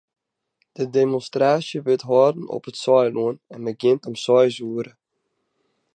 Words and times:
De 0.77 0.85
demonstraasje 0.99 1.77
wurdt 1.85 2.07
hâlden 2.09 2.45
op 2.55 2.63
it 2.69 2.77
Saailân 2.83 3.35
en 3.53 3.65
begjint 3.67 4.07
om 4.09 4.15
seis 4.25 4.55
oere. 4.69 4.91